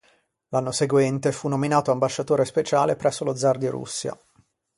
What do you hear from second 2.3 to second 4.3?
speciale presso lo zar di Russia.